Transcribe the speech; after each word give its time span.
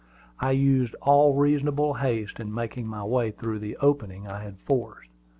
I 0.39 0.53
used 0.53 0.95
all 1.03 1.35
reasonable 1.35 1.93
haste 1.93 2.39
in 2.39 2.51
making 2.51 2.87
my 2.87 3.03
way 3.03 3.29
through 3.29 3.59
the 3.59 3.77
opening 3.77 4.27
I 4.27 4.41
had 4.41 4.57
forced. 4.65 5.09